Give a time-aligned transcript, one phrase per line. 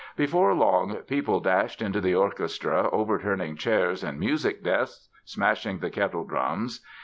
[0.15, 6.79] Before long people dashed into the orchestra, overturning chairs and music desks, smashing the kettledrums.